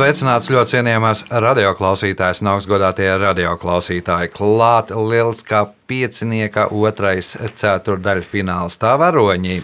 [0.00, 4.30] Sveicināts ļoti cienījamās radioklausītājas, un augstgadātie radioklausītāji.
[4.32, 9.58] Klāt liels kā piecinieka otrais ceturdaļfināls tā varoņi.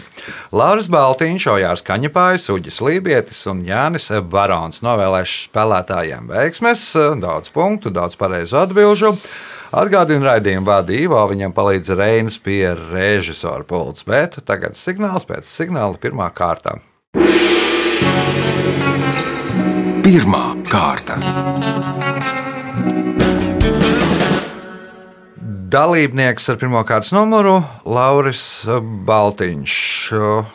[0.53, 6.85] Lauris Baltiņš, Ojārs Kaņepājs, Uģis Lībietis un Jānis Barons novēlēšu spēlētājiem veiksmes,
[7.17, 9.15] daudz punktu, daudz pareizu atbilžu.
[9.73, 16.29] Atgādina raidījumu vadību, viņam palīdz Reinas pie režisora pults, bet tagad signāls pēc signāla pirmā
[16.29, 16.77] kārta.
[20.07, 21.17] Pirmā kārta.
[25.67, 27.57] Dalībnieks ar pirmā kārtas numuru-
[27.97, 28.45] Lauris
[29.09, 29.75] Baltiņš.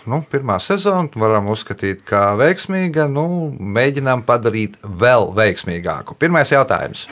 [0.08, 3.10] Nu, pirmā sezona varam uzskatīt kā veiksmīga.
[3.12, 6.16] Nu, mēģinām padarīt vēl veiksmīgāku.
[6.16, 7.04] Pirmais jautājums.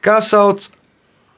[0.00, 0.70] Kā sauc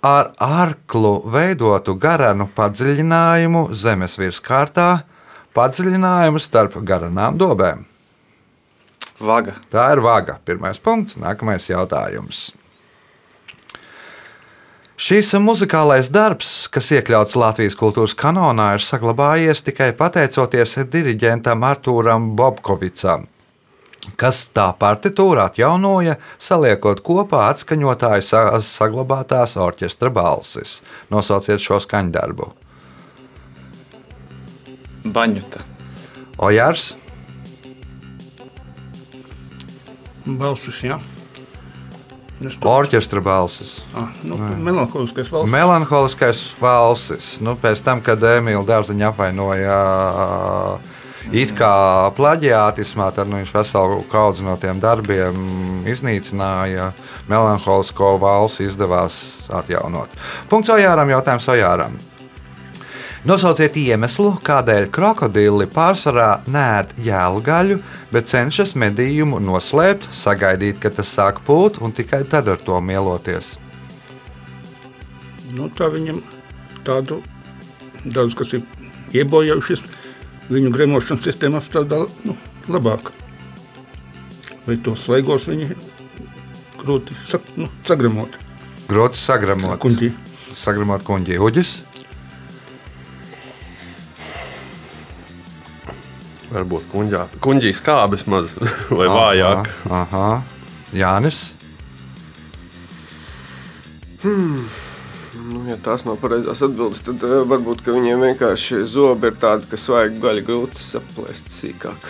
[0.05, 5.05] ar arklu veidotu garanu padziļinājumu zemes virskārtā,
[5.57, 7.87] padziļinājumu starp garanām dobēm?
[9.19, 9.57] Vaga.
[9.73, 10.39] Tā ir vaga.
[10.47, 12.53] Pirmais punkts, nākamais jautājums.
[14.99, 23.29] Šīs muzikālais darbs, kas iekļauts Latvijas kultūras kanonā, ir saglabājies tikai pateicoties diriģentam Artūram Bobkovicam,
[24.19, 30.81] kas tā partitūru atjaunoja, saliekot kopā atskaņotāju sa- saglabātās orķestra balsis.
[31.15, 32.51] Nosauciet šo skaņdarbu.
[35.07, 35.63] Baņuta.
[36.39, 36.97] Ojārs,
[40.37, 40.83] Balsis.
[42.39, 43.81] Es to orķestra balsis.
[43.99, 45.51] ah, nu, melanholiskais valsts.
[45.51, 47.31] Melanholiskais valsis.
[47.43, 49.79] Nu, pēc tam, kad Emīļa Dārziņa apvainoja
[51.35, 51.73] it kā
[52.15, 56.93] plaģiātismā, tad nu, viņš veselu kaudzi no tiem darbiem iznīcināja.
[57.29, 60.15] Melanholisko valsi izdevās atjaunot.
[60.53, 61.99] Punkts Ojāram, jautājums Ojāram.
[63.29, 67.75] Nosauciet iemeslu, kādēļ krokodili pārsvarā nēd jēlgaļu,
[68.09, 73.59] bet cenšas medījumu noslēpt, sagaidīt, kad tas sāk pūt, un tikai tad ar to mieloties.
[75.53, 76.23] Nu, tā viņam
[76.87, 77.19] tādu
[78.07, 78.65] daudz, kas ir
[79.21, 79.85] iebojājušies,
[80.49, 82.37] viņu gremošanas sistēma strādā nu,
[82.73, 83.13] labāk.
[84.65, 85.75] Vai tos svaigos viņi
[86.81, 88.41] grūti sak, nu, sagremot.
[88.89, 89.77] Grūti sagramot.
[89.85, 90.15] Kuņģī.
[90.57, 91.37] Sagramot kuģi.
[91.45, 91.77] Uģis.
[96.49, 97.25] Varbūt kuņģā.
[97.45, 98.53] kuņģī skābes maz
[98.99, 99.69] vai vājāk.
[99.89, 100.29] Aha, aha.
[100.97, 101.43] Jānis.
[105.49, 109.69] Nu, ja tās nav pareizās atbildes, tad uh, varbūt ka viņiem vienkārši zobi ir tādi,
[109.71, 112.09] ka svaigu gaļu grūti saplēst sīkāk.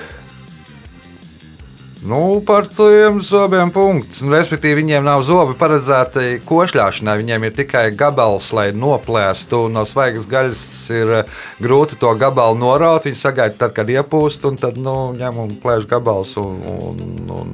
[2.06, 4.20] Nu, par tiem zobiem punkts.
[4.22, 7.16] Nu, Respektīvi, viņiem nav zobi paredzēti košļāšanai.
[7.18, 9.64] Viņiem ir tikai gabals, lai noplēstu.
[9.72, 10.62] No svaigas gaļas
[10.94, 13.08] ir eh, grūti to gabalu noraut.
[13.08, 17.02] Viņi sagaida, tad, kad iepūst, un tad nu, ņem un plēš gabals un, un,
[17.34, 17.52] un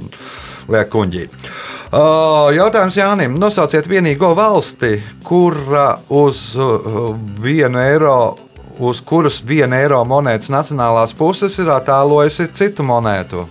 [0.69, 1.25] liek kuģī.
[2.59, 3.41] Jautājums Jānim.
[3.41, 8.19] Nosauciet vienīgo valsti, kura uz uh, vienu eiro.
[8.75, 13.47] Uz kuras viena eiro monētas nacionālās puses ir attēlojusi citu monētu?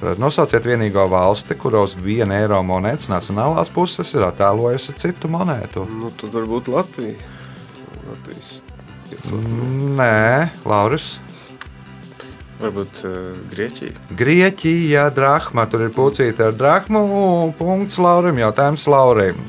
[0.00, 5.84] Tad nosauciet vienīgo valsti, kura uz viena eiro monētas nacionālās puses ir attēlojusi citu monētu.
[5.92, 7.18] Nu, tad varbūt Latvija.
[8.08, 8.54] Latvijas.
[10.00, 11.18] Nē, Lauris.
[12.60, 13.18] Varbūt uh,
[13.52, 14.08] Grieķija.
[14.16, 17.04] Grieķija, drachma, tur ir pucīta ar drachmu.
[17.60, 19.40] Punkts Laurim, jautājums Laurim.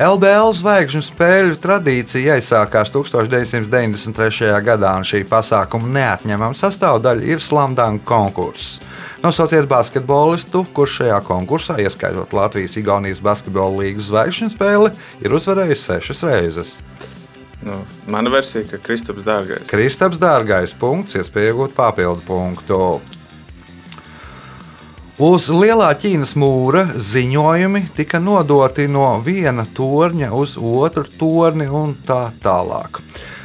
[0.00, 4.46] LBL zvaigžņu spēļu tradīcija aizsākās 1993.
[4.64, 8.78] gadā, un šī pasākuma neatņemama sastāvdaļa ir slamdāna konkurss.
[9.20, 16.74] Nosauciet basketbolistu, kurš šajā konkursā, ieskaitot Latvijas-Igaunijas basketbola līnijas zvaigžņu spēli, ir uzvarējis sešas reizes.
[17.60, 19.68] Nu, mana versija, ka Kristaps dārgais.
[19.68, 22.80] Kristaps dārgais punkts, iespēja iegūt papildu punktu.
[25.20, 32.30] Uz lielā Ķīnas mūra ziņojumi tika nodoti no viena torņa uz otru torni un tā
[32.40, 33.02] tālāk.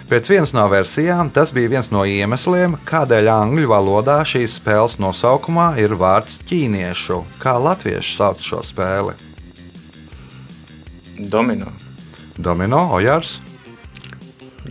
[0.07, 5.73] Pēc vienas no versijām tas bija viens no iemesliem, kādēļ angļu valodā šīs spēles nosaukumā
[5.83, 7.17] ir vārds ķīniešu.
[7.43, 9.17] Kā latvieši sauc šo spēli?
[11.27, 11.73] Domino.
[12.39, 13.41] Domino, Ojārs.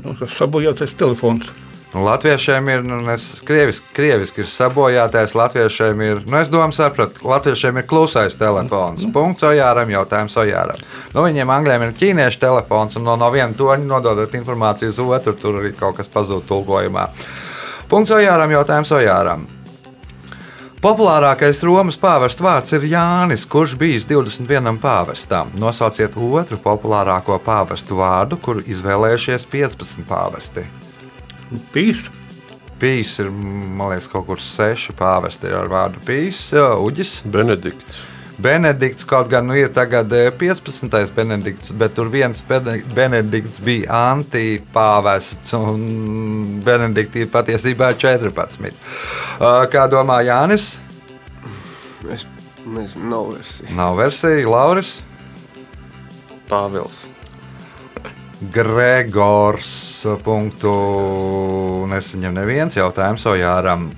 [0.01, 1.53] Nu, tas sabojātais telefons.
[1.94, 7.23] Nu, Latviešiem ir, nu, es, krievis, krieviski ir sabojātais, latviešiem ir, nu, es domāju, sapratu,
[7.23, 9.05] latviešiem ir klusais telefons.
[9.14, 10.82] Punkts Ojāram, jautājums Ojāram.
[11.14, 15.37] Nu, viņiem angļiem ir ķīniešu telefons, un no, no viena toņa nododot informāciju uz otru,
[15.38, 17.06] tur arī kaut kas pazūd tulkojumā.
[17.87, 19.46] Punkts Ojāram, jautājums Ojāram.
[20.82, 25.55] Populārākais Romas pāvesta vārds ir Jānis, kurš bijis 21 pāvestam.
[25.56, 30.67] Nosauciet otru populārāko pāvestu vārdu, kuru izvēlējušies 15 pāvesti.
[31.75, 32.05] Pīs,
[32.81, 37.21] Pīs ir, man liekas, kaut kur seši pāvesti ar vārdu Pīs, Uģis.
[37.31, 38.03] Benedikts.
[38.35, 40.91] Benedikts kaut gan nu, ir tagad eh, 15.
[41.15, 48.75] Benedikts, bet tur viens Bene- Benedikts bija antipāvests, un Benedikts ir patiesībā 14.
[49.39, 50.73] Uh, Kā domā Jānis?
[52.11, 52.27] Es
[52.67, 53.71] nezinu, nav versija.
[53.79, 54.97] Nav versija, Lauris.
[56.51, 57.05] Pāvils.
[58.52, 59.73] Gregors.
[60.25, 60.73] Punktu
[61.88, 63.88] nesaņem neviens jautājums Ojāram.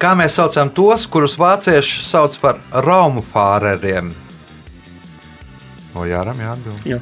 [0.00, 4.10] Kā mēs saucam tos, kurus vācieši sauc par Romu fāreriem?
[5.94, 6.82] Ojāram jāatbild.
[6.90, 6.98] jā,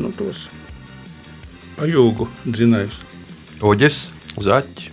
[0.00, 0.46] nu tos
[1.84, 2.96] ajūgu dzinējus.
[3.64, 3.98] Uģis,
[4.40, 4.90] Zaķi.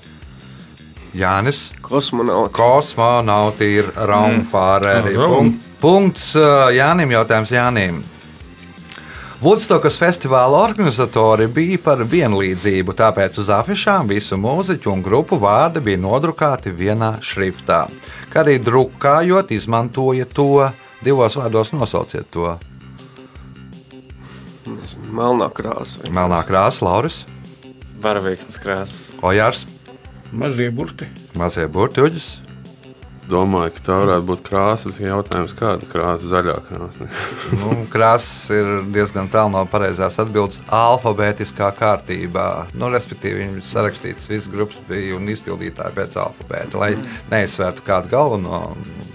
[1.17, 2.53] Jānis, Kosmonauts.
[2.55, 5.15] kosmonauti ir Romu fāreri.
[5.17, 8.03] Punk- Punkts uh, Jānim, jautājums Jānim.
[9.41, 15.97] Vudstokas festivāla organizatori bija par vienlīdzību, tāpēc uz afišām visu mūziķu un grupu vārdi bija
[15.97, 17.88] nodrukāti vienā šriftā.
[18.29, 20.67] Kā arī drukājot, izmantoja to
[21.01, 22.53] divos vārdos nosauciet to.
[25.09, 26.05] Melnā krāsa.
[26.13, 27.23] Melnā krāsa, Lauris,
[28.01, 29.01] Varavīksnes krāsas.
[29.25, 29.65] Ojārs,
[30.31, 31.09] Mazie burti.
[31.33, 32.50] mazie burbuļuģis.
[33.31, 34.89] Domāju, ka tā varētu būt krāsa.
[34.92, 36.28] bet Jautājums, kāda krāsa?
[36.33, 37.07] Zaļā krāsa.
[37.62, 42.48] Nu, krāsas ir diezgan tālu no pareizās atbildes alfabētiskā kārtībā.
[42.75, 46.81] Nu, respektīvi, viņi ir sarakstītas visas grupas bija un izpildītāji pēc alfabēta.
[46.81, 46.92] Lai
[47.31, 48.63] neizsvērtu kādu galveno,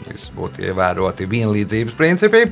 [0.09, 2.47] viss būtu ievēroti vienlīdzības principi.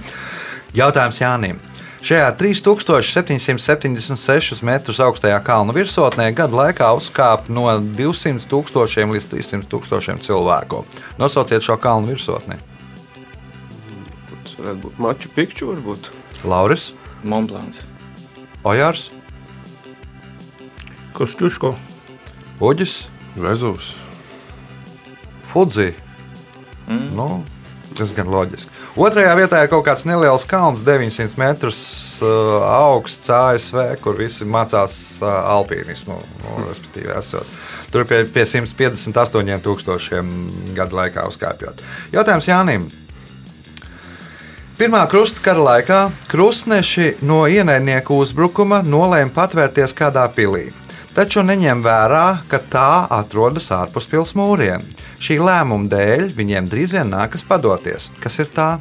[0.77, 1.63] Jautājums Jānim.
[2.05, 10.19] Šajā 3776 metrus augstajā kalnu virsotnē gadu laikā uzkāpa no 200 tūkstošiem līdz 300 tūkstošiem
[10.25, 10.85] cilvēku.
[11.17, 12.56] Nosauciet šo kalnu virsotni.
[14.45, 16.12] Tas varētu būt maču pikču, varbūt.
[16.45, 16.93] Lauris,
[17.25, 17.89] Monblāns.
[18.69, 19.09] Ojārs,
[21.15, 21.77] Kostuško.
[22.61, 23.06] Uģis.
[23.39, 23.95] Vezuvs.
[25.43, 25.95] Fudzi.
[26.89, 27.09] Mm.
[27.15, 27.45] Nu,
[27.99, 28.73] tas gan loģiski.
[29.00, 31.85] Otrajā vietā ir kaut kāds neliels kalns, 900 metrus
[32.23, 36.19] uh, augsts ASV, kur visi mācās uh, alpīnismu.
[36.43, 37.55] Nu, respektīvi, esot.
[37.94, 40.35] Tur pie, pie 158 tūkstošiem
[40.75, 41.82] gadu laikā uzkāpjot.
[42.14, 42.91] Jautājums Jānim.
[44.75, 50.64] Pirmā krustkara laikā krustneši no ienaidnieku uzbrukuma nolēma patvērties kādā pilī,
[51.14, 54.82] taču neņem vērā, ka tā atrodas ārpus pilsētas mūriem.
[55.25, 58.11] Šī lēmuma dēļ viņiem drīz vien nākas padoties.
[58.21, 58.75] Kas ir tā?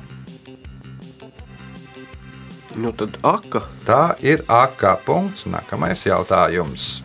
[2.76, 3.62] Nu, tad aka.
[3.88, 4.84] Tā ir AK.
[5.06, 5.46] Punkts.
[5.48, 6.98] Nākamais jautājums.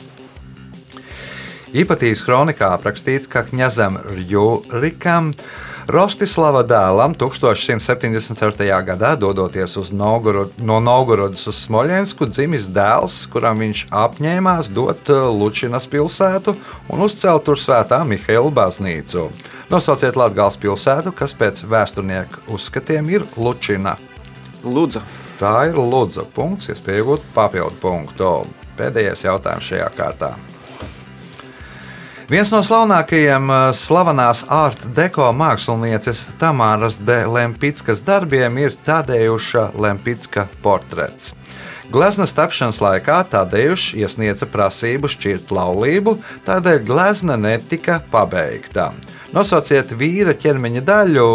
[1.70, 5.30] Īpatīs kronikā aprakstīts, ka Kņazam Rjurikam
[5.88, 8.64] Rostislava dēlam 1174.
[8.84, 15.30] gadā, dodoties uz Novgorod, no Novgorodas uz Smoļensku, dzimis dēls, kuram viņš apņēmās dot uh,
[15.32, 16.52] Lučinas pilsētu
[16.92, 19.30] un uzcelt tur svētā Mihaila baznīcu.
[19.72, 23.96] Nosauciet Latvijas pilsētu, kas pēc vēsturnieku uzskatiem ir Lučina.
[24.68, 25.00] Lūdzu.
[25.40, 28.36] Tā ir Lūdza punkts, iespēja iegūt papildu punktu.
[28.76, 30.34] Pēdējais jautājums šajā kārtā.
[32.28, 40.44] Viens no slavenākajiem eh, slavenās art deko mākslinieces Tamāras de Lempickas darbiem ir Tadeuša Lempicka
[40.60, 41.32] portrets.
[41.88, 48.90] Gleznas tapšanas laikā Tadeušs iesniedza prasību šķirt laulību, tādēļ glezna netika pabeigta.
[49.32, 51.28] Nosauciet vīra ķermeņa daļu,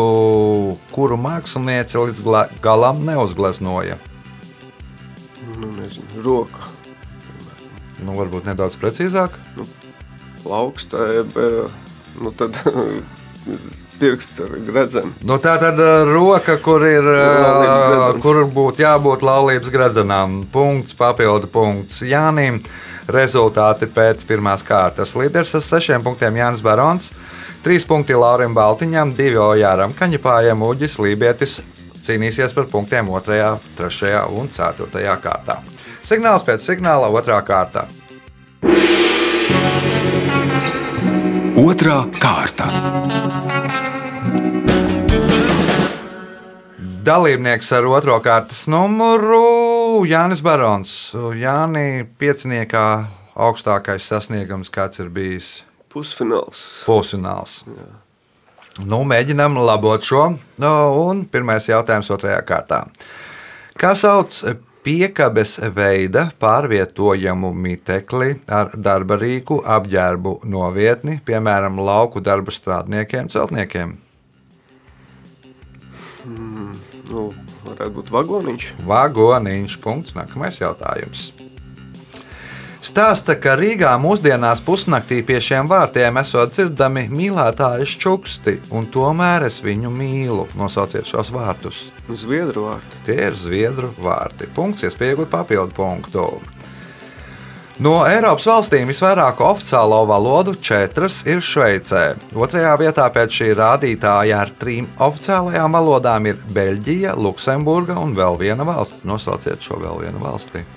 [0.93, 2.21] kuru mākslinieci līdz
[2.61, 3.97] galam neuzgleznoja.
[5.57, 6.69] Nu, nezinu, roka.
[8.05, 9.41] Nu, varbūt nedaudz precīzāk.
[10.43, 11.75] Plauksta, jeb, eh,
[12.21, 12.57] nu tad
[13.99, 15.11] pirksts ar gredzenu.
[15.27, 18.21] Nu, tā tad uh, roka, kur ir gredzens.
[18.23, 20.41] kur būtu jābūt laulības gredzenām.
[20.51, 22.61] Punkts, papildu punkts Jānim.
[23.11, 25.15] Rezultāti pēc pirmās kārtas.
[25.19, 27.09] Līderis ar sešiem punktiem Jānis Barons,
[27.65, 31.59] trīs punkti Laurim Baltiņam, divi Ojāram Kaņepājam, Uģis Lībietis
[32.03, 35.59] cīnīsies par punktiem 2, 3 un 4 kārtā.
[36.03, 37.43] Signāls pēc signāla 2.
[37.47, 37.87] kārtā.
[41.53, 42.65] Otra kārta.
[47.05, 50.89] Dalībnieks ar otro kārtas numuru Jānis Barons.
[51.37, 52.85] Jānis pieciniekā
[53.37, 55.61] augstākais sasniegums, kāds ir bijis
[55.93, 56.63] Pusfināls.
[56.87, 57.61] pusfināls.
[58.81, 60.31] Nu, mēģinām labot šo.
[60.57, 60.73] Nu,
[61.05, 62.87] un pirmais jautājums otrajā kārtā.
[63.77, 64.41] Kā sauc
[64.83, 73.95] piekabes veida pārvietojamu mitekli ar darba rīku apģērbu novietni, piemēram, lauku darba strādniekiem, celtniekiem?
[76.23, 76.75] Mm,
[77.11, 77.29] nu,
[77.65, 78.69] varētu būt vagoniņš.
[78.87, 81.31] Vagoniņš, punkts, nākamais jautājums.
[82.83, 89.61] Stāsta, ka Rīgā mūsdienās pusnaktī pie šiem vārtiem esot dzirdami mīlētāju čuksti, un tomēr es
[89.63, 90.49] viņu mīlu.
[90.59, 91.85] Nosauciet šos vārtus.
[92.11, 92.99] Zviedru vārti.
[93.07, 94.51] Tie ir zviedru vārti.
[94.51, 96.27] Punkts, iespējot papildu punktu.
[97.79, 102.03] No Eiropas valstīm visvairāk oficiālo valodu četras ir Šveicē.
[102.35, 108.67] Otrajā vietā pēc šī rādītāja ar trim oficiālajām valodām ir Beļģija, Luksemburga un vēl viena
[108.67, 109.07] valsts.
[109.07, 110.67] Nosauciet šo vēl vienu valsti.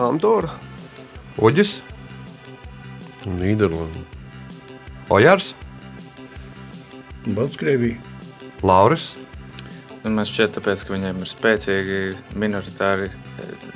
[0.00, 0.56] Andorra.
[1.38, 1.78] Uģis,
[3.26, 4.02] Nīderlanda.
[5.12, 5.52] Ojārs,
[7.26, 7.96] Baltkrievija.
[8.62, 9.14] Lauris.
[10.04, 12.00] Nu, man šķiet, tāpēc, ka viņiem ir spēcīgi
[12.36, 13.08] minoritāri,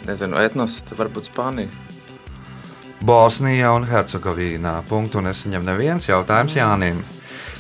[0.05, 1.71] nezinu, etnosi, tad varbūt Spānija.
[3.09, 4.75] Bosnijā un Hercegovīnā.
[4.91, 7.01] Punktu nesaņem neviens jautājums Jānim.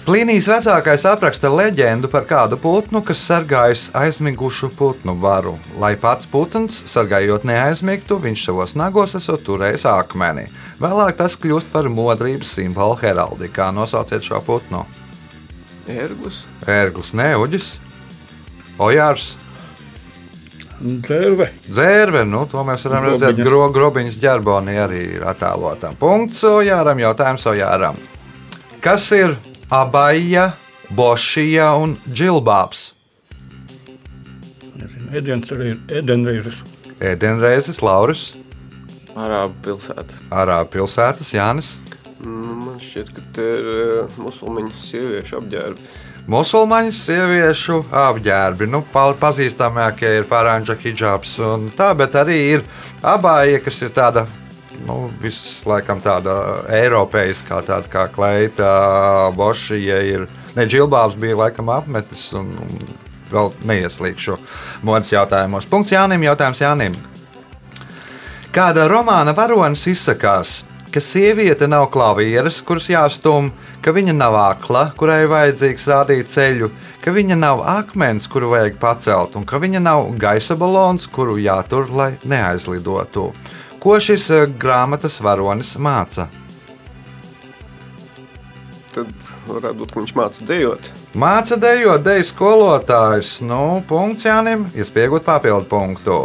[0.08, 5.50] Plīnijas vecākais apraksta leģendu par kādu putnu, kas sargājas aizmigušu putnu varu.
[5.76, 10.46] Lai pats putns, sargājot neaizmigtu, viņš savos nagos esot turējis akmeni.
[10.80, 13.66] Vēlāk tas kļūst par modrības simbolu heraldikā.
[13.76, 14.86] Nosauciet šo putnu.
[15.92, 16.40] Ērglis.
[16.64, 17.68] Ērglis, neuģis,
[18.80, 19.34] ojārs,
[20.80, 21.50] Dzērve.
[21.68, 22.24] dzērve.
[22.24, 23.26] Nu, to mēs varam Grobiņas.
[23.28, 23.44] redzēt.
[23.44, 26.00] Gro, grobiņas ģerbonī arī ir attēlotam.
[26.00, 28.00] Punkts ojāram, jautājums ojāram.
[28.80, 29.36] Kas ir
[29.70, 30.52] abaja,
[30.90, 32.92] bošija un džilbāps?
[35.88, 36.54] Edenreizes.
[37.00, 37.80] Edenreizes.
[37.82, 38.32] Lauris,
[39.18, 40.18] Arābu pilsēta.
[40.30, 41.72] Arābu pilsētas, Jānis.
[42.22, 45.88] Nu, man šķiet, ka te ir uh, musulmaņu sieviešu apģērbi.
[46.30, 48.68] Musulmaņu sieviešu apģērbi.
[48.70, 52.64] Nu, pa- pazīstamākie ir parāņģa hijabs un tā, bet arī ir
[53.02, 54.26] abāja, kas ir tāda.
[54.86, 56.34] Nu, viss laikam tāda
[56.78, 58.70] eiropeiskā, tāda kā kleita,
[59.36, 60.28] bošija ir.
[60.56, 62.96] Ne, džilbābs bija laikam apmetis un, un
[63.32, 64.38] vēl neieslīgšu
[64.86, 65.68] modes jautājumos.
[65.70, 66.96] Punkts Jānim, jautājums Jānim.
[68.54, 73.50] Kāda romāna varonis izsakās, ka sieviete nav klavieres, kuras jāstum,
[73.84, 76.70] ka viņa nav akla, kurai vajadzīgs rādīt ceļu,
[77.04, 81.90] ka viņa nav akmens, kuru vajag pacelt, un ka viņa nav gaisa balons, kuru jātur,
[81.92, 83.28] lai neaizlidotu.
[83.78, 86.26] Ko šis eh, grāmatas varonis māca?
[88.94, 89.12] Tad
[89.46, 90.90] varētu būt, ka viņš māca dejot.
[91.18, 93.36] Māca dejot, deju skolotājs.
[93.46, 96.18] Nu, punkts Jānim, iespējot papildu punktu.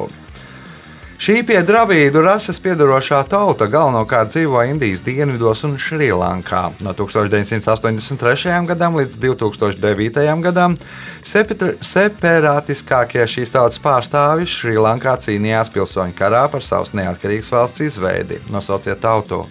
[1.23, 6.75] Šī pie dravīdu rases piedarošā tauta galvenokārt dzīvo Indijas dienvidos un Šrilankā.
[6.83, 8.67] No 1983.
[8.67, 10.19] gadam līdz 2009.
[10.43, 10.75] gadam
[11.23, 18.43] separātiskākie šīs tautas pārstāvji Šrilankā cīnījās pilsoņu karā par savas neatkarīgas valsts izveidi.
[18.51, 19.47] Nosauciet tautu!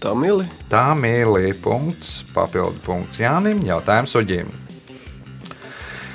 [0.00, 0.48] Tamili.
[0.72, 4.61] Mīlīja punkts, papildu punkts Jānim, jautājums Uģim.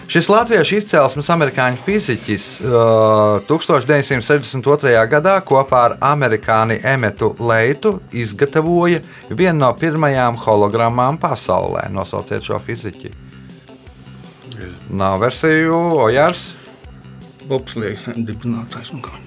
[0.08, 4.94] Šis latviešu izcelsmes amerikāņu fiziķis uh, 1962.
[5.12, 11.90] gadā kopā ar amerikāni Emetu Leitu izgatavoja vienu no pirmajām hologrammām pasaulē.
[11.92, 13.12] Nosauciet šo fiziķi.
[14.96, 15.76] Nav versiju,
[16.08, 16.54] Ojārs.
[17.52, 18.96] Bobslēgs dibinātājs.
[18.96, 19.20] nu, kā.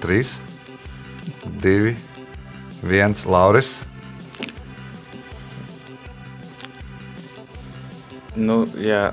[0.00, 0.24] 3,
[1.60, 1.94] 2,
[2.86, 3.80] 1, Lauris.
[8.38, 9.10] Nu, ja,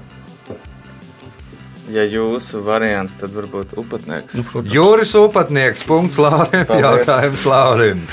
[1.90, 4.38] ja jūsu variants, tad varbūt upatnieks.
[4.38, 4.74] Nu, protams.
[4.74, 8.06] Juris Upatnieks, punkts Laurim, jautājums Laurim.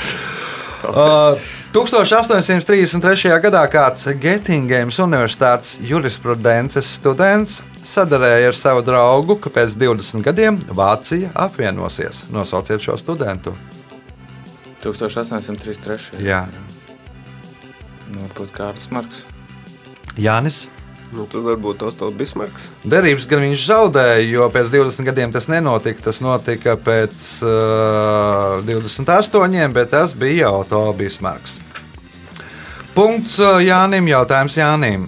[0.85, 1.37] Uh,
[1.75, 3.33] 1833.
[3.43, 11.33] gadā kāds Gettingemas Universitātes jurisprudences students sadarēja ar savu draugu, ka pēc 20 gadiem Vācija
[11.35, 12.25] apvienosies.
[12.33, 13.57] Nosauciet šo studentu.
[14.85, 16.21] 1833.
[16.23, 16.45] Jā.
[18.13, 19.25] Nu, varbūt Kārlis Marks.
[20.15, 20.67] Jānis.
[21.15, 22.67] Nu, tad varbūt Otto Bismarks.
[22.91, 26.09] Derības gan viņš zaudēja, jo pēc 20 gadiem tas nenotika.
[26.09, 31.61] Tas notika pēc uh, 28, bet tas bija jau to Bismarks.
[32.97, 35.07] Punkts uh, Jānim, jautājums Jānim.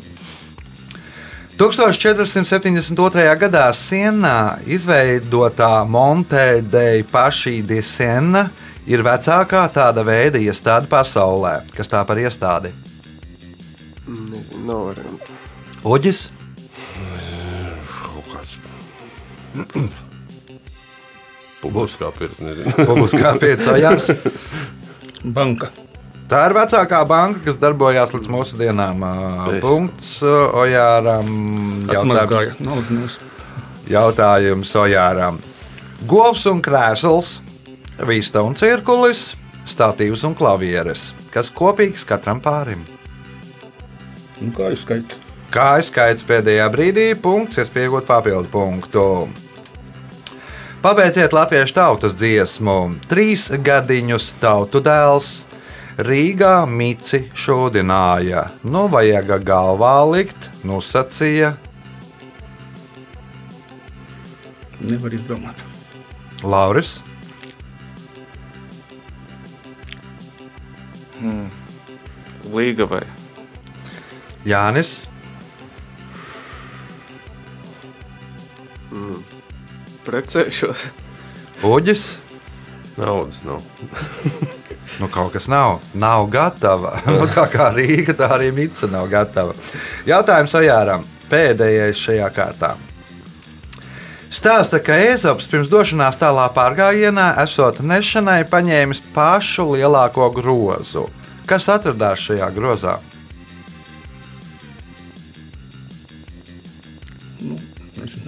[1.56, 3.26] 1472.
[3.40, 8.44] gadā Sienā izveidotā Monte dei Paši di Siena
[8.86, 11.62] ir vecākā tāda veida iestāde pasaulē.
[11.74, 12.70] Kas tā par iestādi?
[14.66, 15.25] Nav variantu.
[15.84, 16.30] Uģis,
[18.02, 18.56] Kaut kāds.
[21.62, 22.12] Publiskā
[22.44, 22.72] nezinu.
[22.90, 24.10] publiskā piecājās.
[25.24, 25.70] Banka.
[26.26, 29.02] Tā ir vecākā banka, kas darbojās līdz mūsu dienām.
[29.52, 29.60] Es.
[29.62, 31.28] Punkts Ojāram.
[31.86, 33.18] Jautājums,
[33.90, 35.38] jautājums Ojāram.
[36.10, 37.36] Govs un krēsls,
[38.10, 39.30] vista un cirkulis,
[39.70, 42.82] statīvs un klavieres, kas kopīgs katram pārim.
[44.42, 45.25] Nu, kā jūs skaitāt?
[45.54, 49.04] Kā izskaidrs pēdējā brīdī, punkts, iespējot papildu punktu.
[50.82, 52.78] Pabeidziet latviešu tautas dziesmu,
[53.10, 55.44] trīs gadiņus tautu dēls.
[55.96, 61.54] Rīgā mici šodināja, nu vajag galvā likt, nu sacīja
[64.86, 65.56] Nevar izdomāt.
[66.44, 66.98] Lauris.
[72.52, 73.00] Līga vai
[74.46, 75.00] Jānis,
[80.06, 80.88] Precēšos.
[81.66, 82.06] Uģis.
[82.96, 83.62] Naudas nav.
[84.96, 86.94] Nu, kaut kas nav, nav gatava.
[87.10, 89.52] Nu, tā kā Rīga, tā arī Mica nav gatava.
[90.08, 91.04] Jautājums Ojāram.
[91.26, 92.76] Pēdējais šajā kārtā.
[94.32, 101.06] Stāsta, ka Ezops pirms došanās tālā pārgājienā, esot nešanai, paņēmis pašu lielāko grozu.
[101.50, 102.96] Kas atradās šajā grozā?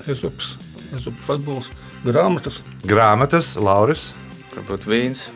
[0.08, 0.54] Ezops,
[0.96, 1.68] Ezops futbols,
[2.06, 2.62] grāmatas.
[2.88, 4.08] Grāmatas, Lauris
[4.54, 5.28] varbūt vīns.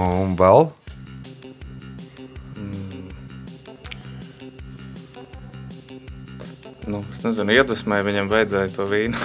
[0.00, 0.70] un vēl.
[6.92, 9.20] Nu, es nezinu, iedvesmēji viņam vajadzēja to vīnu.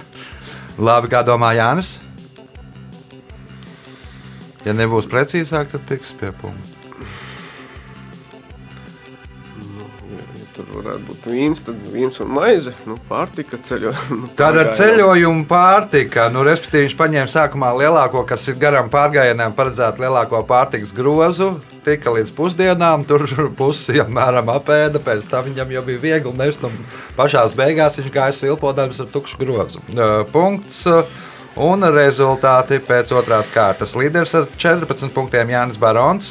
[0.86, 1.96] Labi, kā domā Jānis?
[4.66, 6.79] Ja nebūs precīzāk, tad tiks pie punkta.
[10.54, 12.72] Tur varētu būt vīns, tad viens un maize.
[12.88, 13.92] Nu, pārtika ceļo.
[14.20, 20.04] Nu, Tāda ceļojuma pārtika, nu, respektīvi, viņš paņēma sākumā lielāko, kas ir garām pārgājienam, paredzētu
[20.04, 21.52] lielāko pārtikas grozu,
[21.86, 23.24] tika līdz pusdienām, tur
[23.60, 26.76] pusi apmēram apēda, pēc tam viņam jau bija viegli nest, un
[27.18, 29.82] pašā beigās viņš gāja silpodams ar tukšu grozu.
[30.34, 30.86] Punkts.
[31.60, 33.96] Un rezultāti pēc otrās kārtas.
[33.98, 36.30] Līderis ar 14 punktiem Jānis Barons,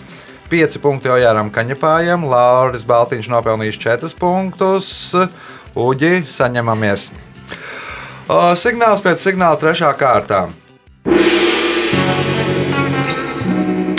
[0.49, 4.87] 5 punkti Ojāram Kaņepājam, Lauris Baltiņš nopelnījis 4 punktus,
[5.77, 7.11] Uģi saņemamies.
[8.29, 10.39] O, Signāls pēc signāla trešā kārtā.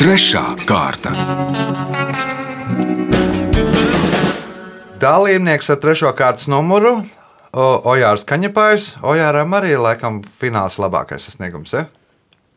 [0.01, 1.13] Trešā kārta.
[5.01, 6.97] Dalībnieks ar trešo kārtas numuru
[7.55, 8.97] Ojārs Kaņepājs.
[9.07, 11.79] Ojāram arī ir laikam fināls labākais sasniegums.
[11.79, 11.87] Ja?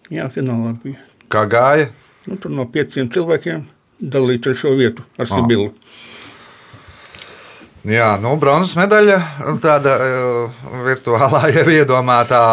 [0.10, 1.06] Jā, finālā bija.
[1.30, 1.94] Kā gāja?
[2.26, 3.64] Nu, tur no pieciem cilvēkiem
[4.04, 5.72] dalīja trešo vietu ar Sibilu.
[7.84, 9.18] Jā, nu, bronzas medaļa,
[9.60, 12.44] tāda uh, virtuālā jau iedomātā,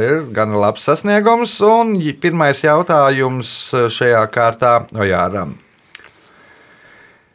[0.00, 1.58] ir gan labs sasniegums.
[1.68, 3.52] Un pirmais jautājums
[3.92, 5.58] šajā kārtā Ojāram.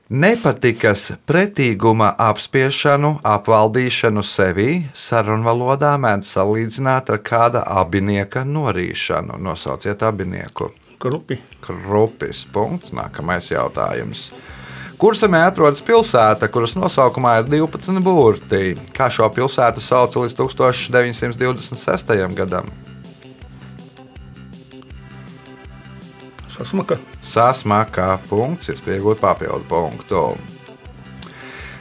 [0.09, 9.37] Nepatikas pretīguma apspiešanu, apvaldīšanu sevī sarunvalodā mēdz salīdzināt ar kāda abinieka norīšanu.
[9.37, 10.73] Nosauciet abinieku.
[10.99, 11.39] Krupi.
[11.63, 12.43] Krupis.
[12.51, 12.91] Punkts.
[12.91, 14.29] Nākamais jautājums.
[14.99, 18.73] Kursamē atrodas pilsēta, kuras nosaukumā ir 12 burti?
[18.91, 22.11] Kā šo pilsētu sauca līdz 1926.
[22.35, 22.67] gadam?
[26.51, 26.97] Sasmaka.
[27.23, 30.23] Sasmakā punkts, ir pieejot papildu punktu.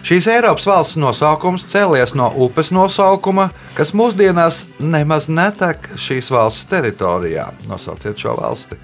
[0.07, 7.50] Šīs Eiropas valsts nosaukums cēlies no upes nosaukuma, kas mūsdienās nemaz netek šīs valsts teritorijā.
[7.66, 8.78] Nosauciet šo valsti.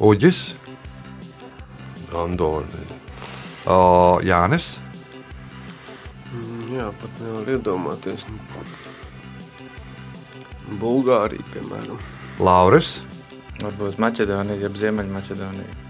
[0.00, 0.54] Uģis,
[2.14, 2.66] Andorra.
[3.66, 4.78] o, Jānis,
[6.74, 8.24] Jā, pat nevar iedomāties.
[10.80, 12.00] Bulgārija, piemēram.
[12.42, 12.96] Lauris,
[13.62, 15.82] Varbūt Maķedonija, jeb Ziemeļmaķedonija.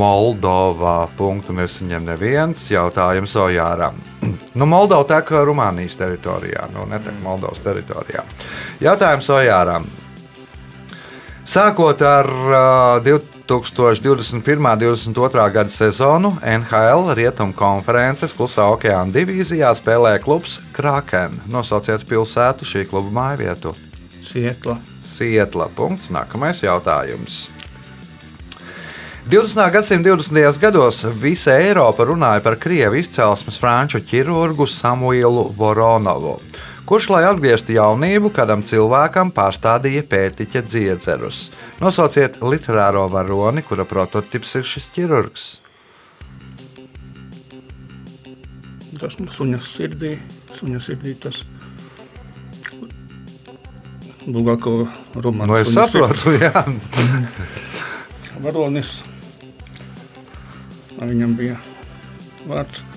[0.00, 0.94] Moldovā.
[1.18, 4.00] Punktu nesaņem neviens jautājums Ojāram.
[4.58, 8.24] Nu, Moldova tek Rumānijas teritorijā, nu netek Moldovas teritorijā.
[8.82, 9.86] Jautājums Ojāram.
[11.46, 12.56] Sākot ar uh,
[13.50, 14.66] 2021.
[14.66, 15.50] un 2022.
[15.50, 21.34] gada sezonu, NHL Rietumu konferences Klusā okeāna divīzijā spēlē klubs Kraken.
[21.50, 23.74] Nosauciet pilsētu šī kluba mājvietu.
[24.22, 24.76] Sietla.
[25.02, 25.66] Sietla.
[25.74, 26.12] Punkts.
[26.14, 27.48] Nākamais jautājums.
[29.26, 29.66] 20.
[29.74, 30.58] gadsimta 20.
[30.62, 36.36] gados visa Eiropa runāja par krievu izcelsmes franču ķirurgu Samuelu Voronovu,
[36.90, 41.44] kurš, lai atgrieztu jaunību, kādam cilvēkam pārstādīja pētiķa dziedzerus.
[41.78, 45.46] Nosauciet literāro varoni, kura prototyps ir šis ķirurgs.
[48.98, 50.16] Tas mums suņas sirdī.
[50.58, 51.38] Suņas sirdī tas.
[54.26, 54.74] Bulgāko
[55.14, 55.46] romānu.
[55.54, 56.66] Nu, es saprotu, jā.
[58.42, 58.98] Varonis.
[60.98, 61.56] Viņam bija
[62.50, 62.89] vārds.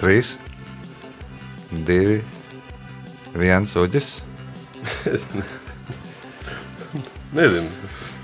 [0.00, 0.38] Trīs.
[1.70, 2.22] divi,
[3.36, 4.14] viens uģis.
[5.04, 5.44] Es ne...
[7.36, 7.68] nezinu.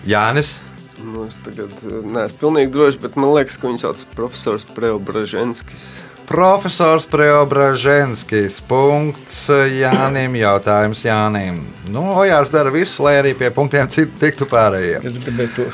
[0.08, 0.56] Jānis.
[0.96, 5.84] Nu, es tagad eh, neesmu pilnīgi drošs, bet man liekas, ka viņš sauc profesors Preobraženskis.
[6.26, 8.56] Profesors Preobraženskis.
[8.66, 9.44] Punkts
[9.76, 10.38] Jānim.
[10.40, 11.60] Jautājums Jānim.
[11.92, 15.04] Nu, Ojārs dara visu, lai arī pie punktiem citu tiktu pārējiem.
[15.06, 15.68] Es gribēju to,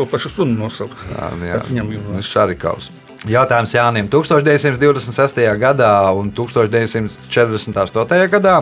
[0.00, 1.04] to pašu sunu nosaukt.
[1.12, 1.60] Jā, nu jā.
[1.68, 2.90] Viņam jau Šarikovs.
[3.26, 4.06] Jautājums Jānim.
[4.06, 5.40] 1926.
[5.58, 8.28] gadā un 1948.
[8.30, 8.60] gadā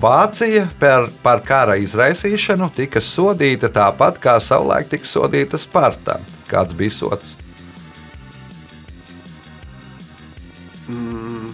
[0.00, 6.16] Vācija par, par kara izraisīšanu tika sodīta tāpat kā savulaik tika sodīta Sparta.
[6.48, 7.36] Kāds bija sots?
[10.88, 11.52] Mm.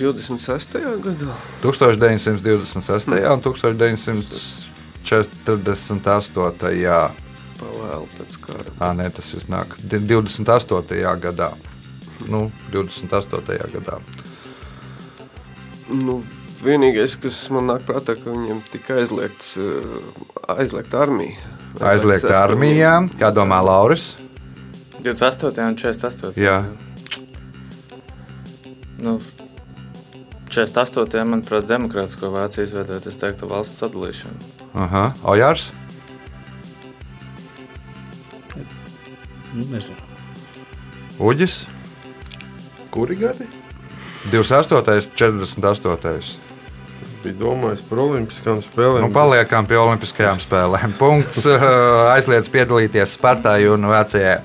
[0.00, 0.78] 26.
[1.04, 3.10] gadā 1926.
[3.10, 3.42] un
[5.10, 7.10] 1948.
[7.60, 8.70] pavēlu pēc kara.
[8.78, 11.16] Ah, nē, tas iznāk 28.
[11.20, 11.50] gadā.
[12.30, 13.72] Nu, 28.
[13.74, 13.98] gadā.
[15.90, 16.22] Nu,
[16.62, 19.58] vienīgais, kas man nāk prātā, ka viņam tika aizliegts,
[20.54, 21.34] aizliegta armija.
[21.90, 24.14] Aizliegta armijā, kā domā Lauris.
[25.00, 25.66] 28.
[25.66, 26.38] un 48.
[26.38, 26.62] Jā.
[29.00, 29.18] Nu,
[30.50, 31.24] 48.
[31.24, 34.59] manuprāt, demokrātisko Vāciju izveidot, es teiktu, valsts sadalīšanu.
[34.74, 35.70] Aha, Ojārs.
[39.54, 39.96] Nu, nezinu.
[41.18, 41.64] Uģis.
[42.90, 43.46] Kuri gadi?
[44.30, 45.08] 28.
[45.16, 46.49] 48.
[47.20, 49.02] Bija domājis par olimpiskām spēlēm.
[49.04, 50.94] Nu, paliekam pie Olimpiskajām spēlēm.
[50.96, 51.64] Punkts uh,
[52.14, 54.38] aizliedz piedalīties Spartai un Vācijai.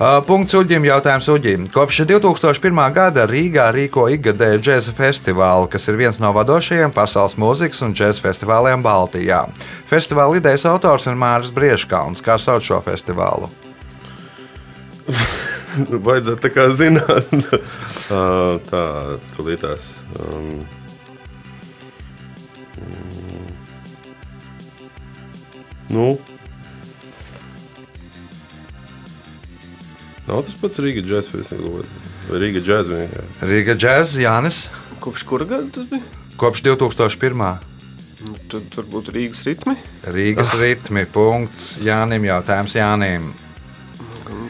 [0.00, 0.88] Uh, Punkts Uģim.
[0.88, 1.68] Jautājums Uģim.
[1.70, 2.82] Kopš 2001.
[2.96, 8.26] gada Rīgā rīko ikgadēju džēza festivālu, kas ir viens no vadošajiem pasaules mūzikas un džēza
[8.26, 9.44] festivāliem Baltijā.
[9.86, 12.24] Festivāla idejas autors ir Māris Brieškalns.
[12.24, 13.46] Kā sauc šo festivālu?
[16.10, 17.30] Vajadzētu tā kā zināt,
[18.12, 18.22] Ā,
[18.66, 18.86] tā
[19.38, 19.92] tulītās.
[20.18, 20.81] Um, mm,
[25.92, 26.06] nu,
[30.28, 31.92] nav tas pats Rīgas džeks festivāls
[32.30, 33.50] vai Rīgas džeks vienkārši.
[33.50, 34.64] Rīga džēza Jānis.
[35.02, 36.02] Kopš kura gada tas bija?
[36.40, 37.44] Kopš 2001.
[38.22, 39.74] Nu, tad varbūt Rīgas ritmi.
[40.14, 41.02] Rīgas ritmi.
[41.10, 42.24] Punkts Jānim.
[42.30, 43.32] Jautājums Jānim.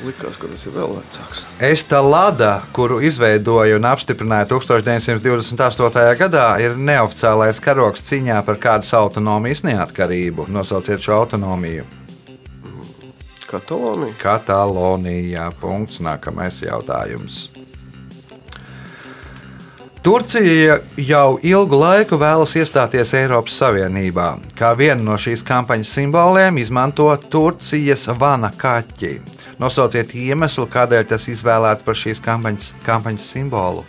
[0.03, 1.45] Likās, ka tas ir vēl vecāks.
[1.63, 6.05] Estelada, kuru izveidoja un apstiprināja 1928.
[6.19, 10.49] gadā, ir neoficiālais karoks cīņā par kādas autonomijas neatkarību.
[10.51, 11.87] Nosauciet šo autonomiju.
[13.53, 14.15] Katalonija.
[14.19, 15.51] Katalonijā.
[15.61, 16.01] Punkts.
[16.01, 17.51] Nākamais jautājums.
[20.03, 24.33] Turcija jau ilgu laiku vēlas iestāties Eiropas Savienībā.
[24.59, 29.13] Kā vienu no šīs kampaņas simboliem izmanto Turcijas vana kaķi.
[29.63, 33.85] Nosauciet iemeslu, kādēļ tas izvēlēts par šīs kampaņas, kampaņas simbolu.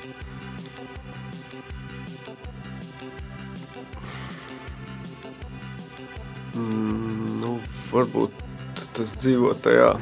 [6.53, 7.55] Mm, nu,
[7.89, 8.45] varbūt
[8.93, 9.95] tas dzīvo tajā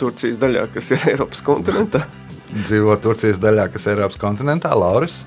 [0.00, 2.06] Turcijas daļā, kas ir Eiropas kontinentā.
[2.64, 5.20] Dzīvo Turcijas daļā, kas ir Eiropas kontinentā, Lauris.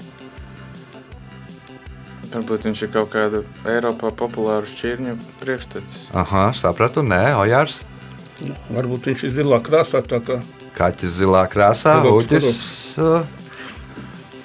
[2.34, 6.10] Varbūt viņš ir kaut kādu Eiropā populāru šķirņu priekštecis.
[6.18, 7.84] Aha, sapratu, nē, Ojārs.
[8.44, 10.02] Nu, varbūt viņš ir zilā krāsā.
[10.04, 10.20] kā
[10.76, 12.60] Kaķis zilā krāsā, uģis.
[13.00, 13.24] uh,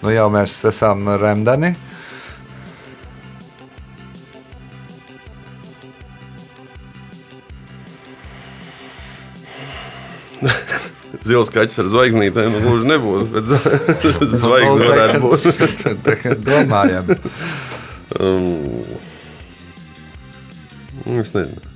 [0.03, 1.73] Nu jau mēs esam remdeni.
[11.25, 13.49] Zils kaķis ar zvaigznītēm nu, gluži nebūs, bet
[14.45, 15.49] zvaigznes varētu būt.
[16.49, 17.11] Domājam.
[18.19, 18.47] Um,
[21.19, 21.68] es nezinu.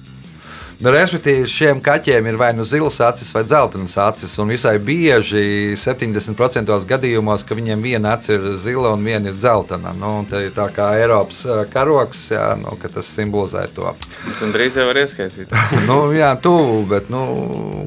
[0.83, 4.33] Nu, respektīvi, šiem kaķiem ir vai nu zilas acis, vai dzeltenas acis.
[4.43, 9.93] Un visai bieži, 70% gadījumos, ka viņiem viena acis ir zila un viena ir dzeltena.
[9.95, 13.93] Nu, tā ir tā kā Eiropas karoks, jā, nu, ka tas simbolizē to.
[14.41, 15.55] Tad drīz jau var ieskaitīt.
[15.91, 17.23] nu, jā, tuvu, bet nu,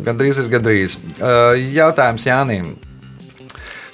[0.05, 0.95] gandrīz ir gandrīz.
[1.75, 2.77] Jautājums Jānim.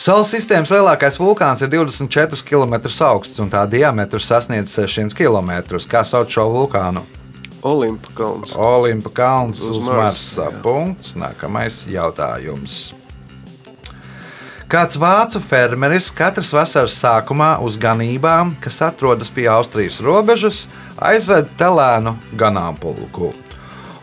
[0.01, 5.81] Saules sistēmas lielākais vulkāns ir 24 km augsts un tā diametrs sasniedz 600 km.
[5.89, 7.01] Kā sauc šo vulkānu?
[7.61, 8.55] Olimpa kalns.
[8.55, 10.61] Olimpa kalns uz, Uz Marsa, Marsa.
[10.63, 11.13] Punkts.
[11.19, 12.93] Nākamais jautājums.
[14.71, 20.61] Kāds vācu fermeris katras vasaras sākumā uz ganībām, kas atrodas pie Austrijas robežas,
[20.95, 23.33] aizved telēnu ganāmpulku.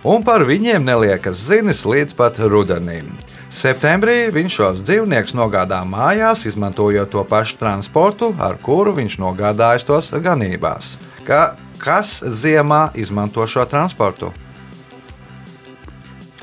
[0.04, 3.08] Un par viņiem neliekas zinis līdz pat rudenim.
[3.48, 10.12] Septembrī viņš šos dzīvniekus nogādā mājās, izmantojot to pašu transportu, ar kuru viņš nogādājas tos
[10.12, 10.98] ganībās.
[11.24, 14.32] Ka, kas ziemā izmanto šo transportu?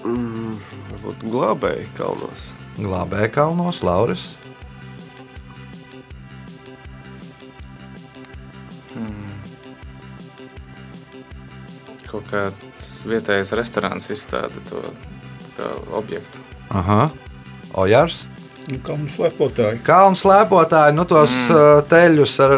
[0.06, 0.56] Mm,
[1.26, 2.50] glābēji kalnos.
[2.80, 4.34] Glābēja kalnos, Lauris.
[12.06, 14.80] Kaut kāds vietējais restorāns izstāda to
[15.96, 16.40] objektu.
[16.72, 17.10] Aha.
[17.76, 18.24] Ojārs.
[18.66, 19.80] Nu, Kalnu slepotāji.
[19.86, 21.86] Kalnu slēpotāji, nu tos mm.
[21.92, 22.54] teļus ar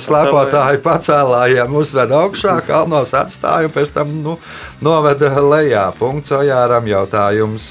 [0.00, 4.38] slēpotāju pacēlājiem uzved augšā, kalnos atstāja un pēc tam nu,
[4.80, 5.90] noveda lejā.
[5.98, 7.68] Punkts Ojāram jautājums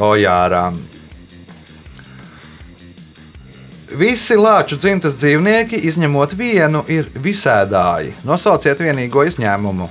[0.00, 0.80] Ojāram.
[3.98, 8.16] Visi lāču dzimtas dzīvnieki, izņemot vienu, ir visēdāji.
[8.28, 9.88] Nosauciet vienīgo izņēmumu.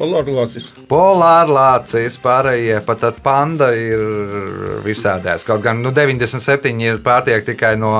[0.00, 0.70] Polārlācis.
[0.90, 4.00] Polārlācis, pārējie pat panda ir
[4.84, 5.44] visādās.
[5.46, 7.92] Kaut gan nu, 97 ir pārtiek tikai no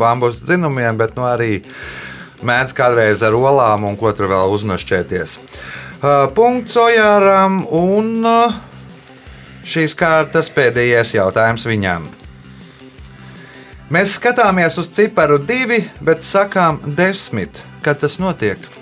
[0.00, 1.62] bambus dzinumiem, bet nu, arī
[2.44, 5.38] mēdz kādreiz ar olām un ko tur vēl uznošķēties.
[6.04, 8.58] Uh, Punkts Ojāram un uh,
[9.64, 12.10] šīs kārtas pēdējais jautājums viņam.
[13.94, 17.62] Mēs skatāmies uz ciparu divi, bet sakām desmit.
[17.84, 18.73] Kad tas notiek?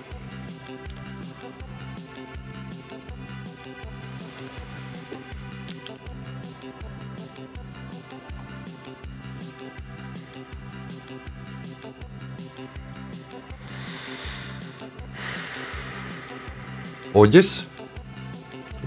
[17.14, 17.62] Uģis.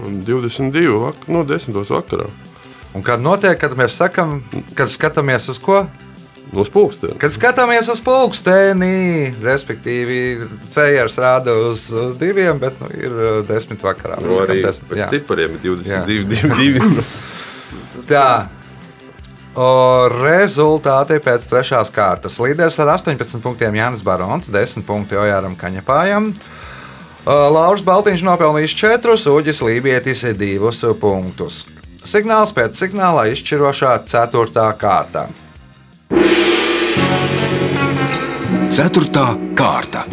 [0.02, 0.96] Un 22.
[1.00, 1.72] Vak no 10.
[1.72, 2.26] vakarā.
[2.96, 4.40] Un kad notiek, kad mēs sakām,
[4.76, 5.84] kad skatāmies uz ko?
[6.54, 7.16] No spūkstiem.
[7.18, 13.16] Kad skatāmies uz pulksteni, respektīvi, cēlās rāda uz, uz diviem, bet nu, ir
[13.48, 14.20] desmit vakarā.
[14.22, 15.08] No arī Mēs skatām, pēc jā.
[15.16, 16.04] cipariem ir Jā.
[16.06, 16.44] 22.
[16.46, 17.06] 22.
[18.12, 18.28] Tā.
[19.56, 19.66] O,
[20.12, 22.36] rezultāti pēc trešās kārtas.
[22.44, 26.30] Līderis ar 18 punktiem Jānis Barons, 10 punkti Ojāram Kaņepājam.
[27.26, 31.64] O, Lauris Baltiņš nopelnījis 4, Uģis Lībietis 2 punktus.
[32.06, 34.66] Signāls pēc signāla izšķirošā 4.
[34.78, 35.24] kārta.
[38.70, 39.24] Ceturtā
[39.58, 40.04] kārta.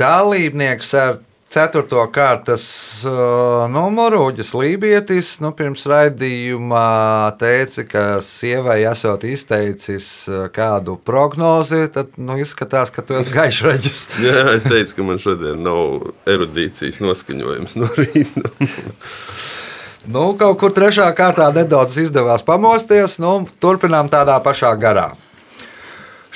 [0.00, 1.86] Dalībnieks ar 4.
[2.10, 2.64] kārtas
[3.06, 11.84] uh, numuru Uģis Lībietis nu, pirms raidījumā teica, ka sievai esot izteicis uh, kādu prognozi,
[11.94, 14.02] tad nu, izskatās, ka tu esi gaišraģis.
[14.26, 18.50] Jā, es teicu, ka man šodien nav erudīcijas noskaņojums no rīta.
[20.06, 23.16] Nu, kaut kur trešā kārtā nedaudz izdevās pamosties.
[23.18, 25.08] Nu, turpinām tādā pašā garā.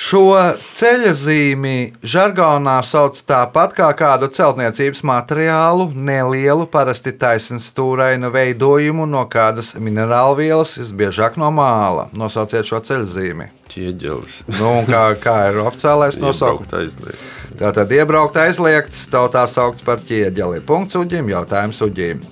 [0.01, 0.33] Šo
[0.73, 9.75] ceļa zīmi žargonā sauc tāpat kā kādu celtniecības materiālu, nelielu, parasti taisnstūrainu veidojumu no kādas
[9.77, 12.07] minerālvielas, visbiežāk no māla.
[12.17, 13.49] Nosauciet šo ceļa zīmi.
[13.71, 14.41] Ķieģelis.
[14.57, 16.73] Nu, kā, kā ir oficiālais nosaukums?
[16.81, 17.31] Aizliegt.
[17.61, 20.65] Tātad iebraukt aizliegts, tautā saukts par ķieģeli.
[20.65, 22.25] Punkts uģim, jautājums uģim.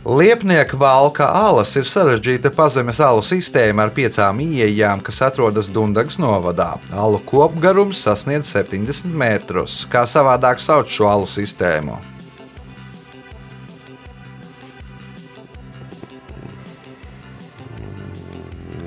[0.00, 6.78] Liepnieka valka alas ir sarežģīta pazemes alu sistēma ar piecām ieejām, kas atrodas Dunkas novadā.
[6.96, 9.82] Alu kopgarums sasniedz 70 metrus.
[9.92, 11.98] Kā savādāk sauc šo alu sistēmu?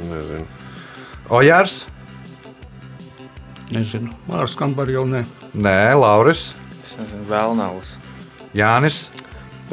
[0.10, 0.50] Nezinu.
[1.30, 1.84] Ojārs?
[3.74, 5.22] Nezinu, Mārs Kambari jau ne.
[5.54, 7.96] Nē, Lauris, Es nezinu, vēlnavas.
[8.54, 9.08] Jānis,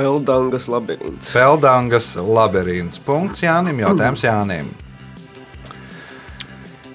[0.00, 1.28] Peldangas labirints.
[1.28, 3.00] Feldangas labirints.
[3.04, 4.70] Punkts Jānim, jautājums Jānim.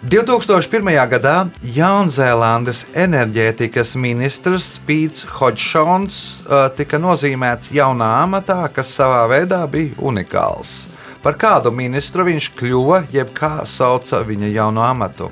[0.06, 0.90] 2001.
[1.10, 1.36] gadā
[1.76, 10.86] Jaunzēlandes enerģētikas ministrs Pīts Hodžsons uh, tika nozīmēts jaunā amatā, kas savā veidā bija unikāls.
[11.22, 15.30] Par kādu ministru viņš kļuva, jeb kā sauca viņa jauno amatu?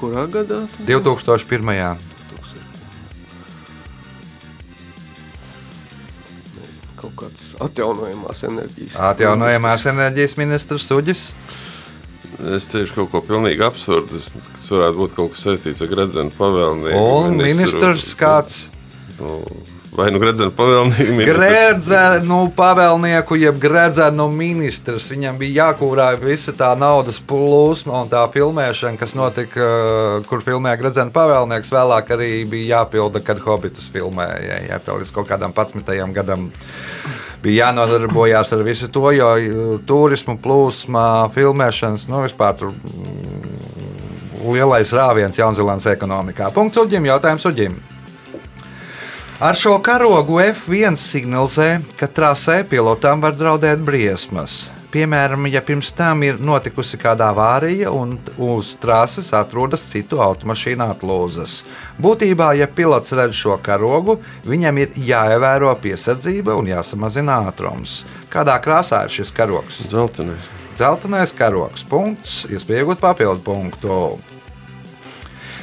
[0.00, 0.64] Kurā gadā?
[0.88, 2.09] 2001.
[7.66, 8.98] Atjaunojamās enerģijas.
[9.10, 11.26] Atjaunojamās enerģijas ministrs Uģis.
[12.54, 14.20] Es teikšu kaut ko pilnīgi absurdu.
[14.20, 17.02] Tas varētu būt kaut kas saistīts ar Gradzenu pavēlnieku.
[17.20, 18.62] Un ministrs kāds?
[19.18, 19.42] Nu,
[19.92, 21.16] vai nu Gradzenu pavēlnieku?
[21.18, 21.36] ministrs?
[21.36, 25.10] Grēdzenu pavēlnieku, jeb grēdzenu ministrs.
[25.12, 30.80] Viņam bija jākūrā visa tā naudas plūsma un tā filmēšana, kas notika, uh, kur filmēja
[30.80, 31.74] grēdzenu pavēlnieks.
[31.76, 34.62] Vēlāk arī bija jāpilda, kad hobitus filmēja.
[34.70, 35.92] Jā, tā līdz kaut kādam 11.
[36.16, 36.48] gadam
[37.42, 39.30] bija jānodarbojās ar visu to, jo
[39.88, 46.50] turismu plūsma, filmēšanas, nu vispār tur mm, lielais rāviens Jaunzēlandes ekonomikā.
[46.56, 47.78] Punkts Uģim, jautājums Uģim.
[49.40, 54.66] Ar šo karogu F1 signalizē, ka trasē pilotam var draudēt briesmas.
[54.90, 61.60] Piemēram, ja pirms tam ir notikusi kāda avārija un uz trases atrodas citu automašīnu atlūzas.
[62.02, 64.18] Būtībā, ja pilots redz šo karogu,
[64.50, 68.00] viņam ir jāievēro piesardzība un jāsamazina ātrums.
[68.34, 69.78] Kādā krāsā ir šis karogs?
[69.94, 70.50] Zeltenais.
[70.80, 71.86] Zeltenais karogs.
[71.86, 74.02] Punkts, iespējot papildu punktu.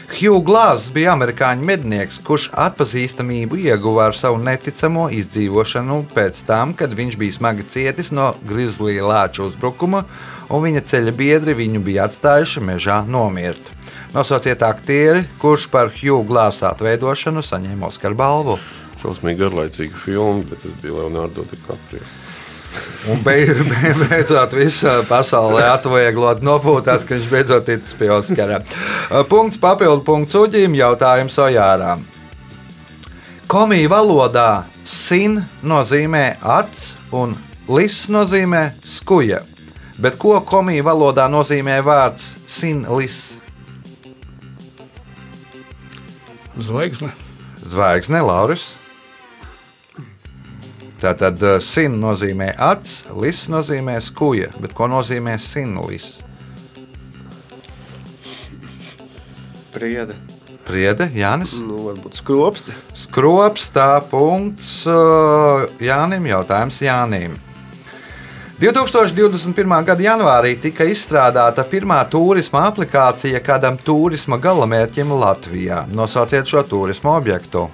[0.08, 6.94] Hugh Glass bija amerikāņu mednieks, kurš atpazīstamību ieguva ar savu neticamo izdzīvošanu pēc tam, kad
[6.96, 10.06] viņš bija smagi cietis no grizlī lāča uzbrukuma,
[10.48, 13.74] un viņa ceļa biedri viņu bija atstājuši mežā nomirt.
[14.16, 18.56] Nosauciet aktieri, kurš par Hugh Glass atveidošanu saņēma Oskara balvu.
[19.04, 22.08] Šausmīgi garlaicīga filma, bet tas bija Leonardo DiCaprio.
[23.08, 28.60] Un beidzot, visā pasaulē atvieglot nopūtās, ka viņš beidzot ticis pie Oskara.
[29.32, 32.04] Punkts papildu punkts uģīm, jautājums Ojārām.
[33.48, 34.50] Komija valodā
[34.84, 37.36] sin nozīmē acs un
[37.72, 39.40] lis nozīmē skuja.
[39.98, 43.38] Bet ko komija valodā nozīmē vārds sin lis?
[46.58, 47.14] Zvaigzne.
[47.64, 48.68] Zvaigzne, Lauris.
[50.98, 54.50] Tātad uh, sin nozīmē acs, lis nozīmē skuja.
[54.62, 56.16] Bet ko nozīmē sinlis?
[59.76, 60.18] Priede.
[60.68, 61.54] Priede, Jānis.
[61.62, 62.74] Nu, varbūt skropsti.
[62.98, 66.26] Skrops, tā punkts uh, Jānim.
[66.28, 67.38] Jautājums Jānim.
[68.58, 69.54] 2021.
[69.86, 75.84] gada janvārī tika izstrādāta pirmā turisma aplikācija kādam turisma galamērķim Latvijā.
[75.94, 77.68] Nosauciet šo turisma objektu.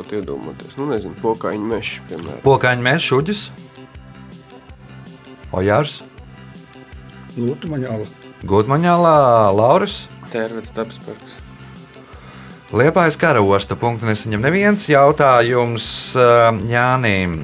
[0.00, 0.76] Pat iedomāties.
[0.80, 2.40] Nu, nezinu, pokaiņu mežs, piemēram.
[2.46, 3.42] Pokaņu mēs šuģis,
[5.52, 5.98] Ojārs,
[7.36, 8.08] Lūtu maņāla.
[8.48, 9.14] Gudmaņālā,
[9.54, 10.02] Lauris.
[10.32, 11.36] Tērvets dabas parks.
[12.74, 13.76] Liepājas kara osta.
[13.78, 15.86] Punktu nesaņem neviens jautājums
[16.70, 17.42] Jānim.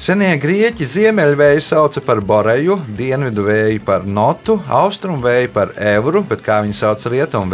[0.00, 6.44] Senie grieķi ziemeļvēju sauca par boreju, dienvidu vēju par notu, austrumu vēju par evru, bet
[6.46, 7.52] kā viņi sauc rietumu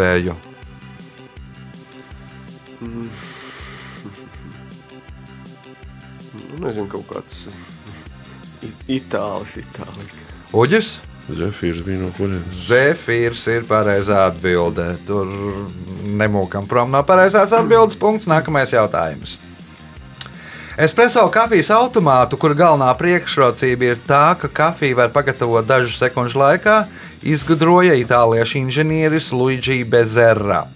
[6.68, 7.46] nezinu, kaut kāds
[8.90, 10.16] itālis, itālis.
[10.56, 12.54] Uģis, Zefīrs bija no kurienes?
[12.68, 14.92] Zefīrs ir pareizā atbildē.
[15.08, 15.32] Tur
[16.06, 17.98] nemūkam prom no pareizās atbildes.
[17.98, 18.28] Punkts.
[18.30, 19.34] Nākamais jautājums.
[20.76, 26.82] Espreso kafijas automātu, kur galvenā priekšrocība ir tā, ka kafiju var pagatavot dažu sekundžu laikā,
[27.24, 30.66] izgudroja itāliešu inženieris Luigi Bezerra.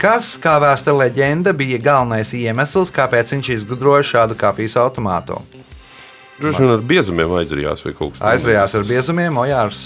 [0.00, 5.36] Kas, kā vēsta leģenda, bija galvenais iemesls, kāpēc viņš izgudroja šādu kafijas automātu?
[6.40, 8.30] Droši vien ar biezumiem aizrījās vai kaut kas tāds.
[8.30, 9.82] Aizvējās ar biezumiem, Ojārs.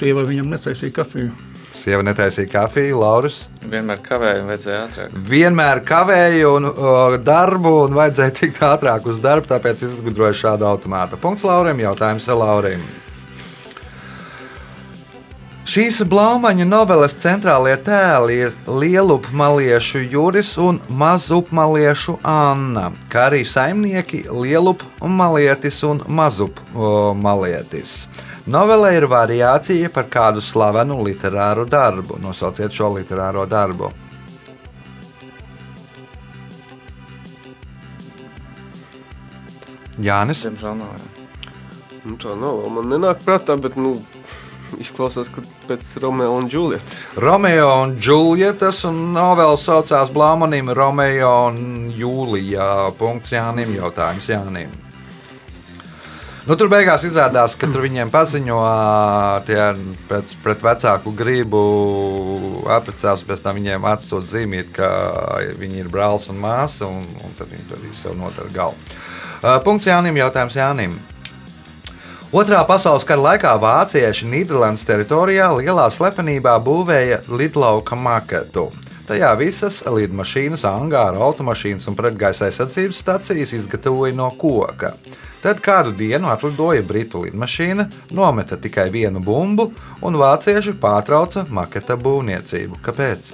[0.00, 1.30] Sieva viņam netaisīja kafiju.
[1.78, 3.44] Sieva netaisīja kafiju, Lauris.
[3.70, 5.18] Vienmēr kavēju un vajadzēja ātrāk.
[5.30, 11.22] Vienmēr kavēja un, o, darbu un vajadzēja tikt ātrāk uz darbu, tāpēc izgudroja šādu automātu.
[11.22, 12.82] Punkts Laurim, jautājums Laurim.
[15.68, 25.82] Šīs blaumaņa noveles centrālie tēli ir lielupmaliešu Juris un mazupmaliešu Anna, kā arī saimnieki lielupmalietis
[25.84, 27.98] un mazupmalietis.
[28.48, 32.16] Novelē ir variācija par kādu slavenu literāru darbu.
[32.24, 33.92] Nosauciet šo literāro darbu.
[40.00, 40.48] Jānis.
[40.48, 40.96] Diemžēl nav.
[40.96, 41.26] jā.
[42.08, 42.64] Nu, tā nav.
[42.72, 43.98] Man nenāk prātā, bet nu,
[44.82, 45.30] izklausās,
[45.68, 47.06] pēc Romeo un Julietas.
[47.16, 52.68] Romeo un Julietas, un novela saucās Blāmanim Romeo un Jūlijā.
[52.98, 54.76] Punkts Jānim, jautājums Jānim.
[56.48, 58.58] Nu, tur beigās izrādās, ka tur viņiem paziņo,
[59.44, 59.58] tie
[60.08, 61.60] pēc, pret vecāku gribu
[62.72, 64.88] apprecās, pēc tam viņiem atsūta zīmīt, ka
[65.60, 68.96] viņi ir brālis un māsa, un, un tad viņi tur arī sev nodara galvu.
[69.66, 70.96] Punkts Jānim, jautājums Jānim.
[72.28, 78.66] Otrā pasaules kara laikā vācieši Nīderlandes teritorijā lielā slepenībā būvēja lidlauka maketu.
[79.08, 84.92] Tajā visas lidmašīnas, angāra, automašīnas un pretgaisa aizsardzības stacijas izgatavoja no koka.
[85.40, 89.70] Tad kādu dienu atlidoja britu lidmašīna, nometa tikai vienu bumbu,
[90.04, 92.82] un vācieši pārtrauca maketa būvniecību.
[92.84, 93.32] Kāpēc?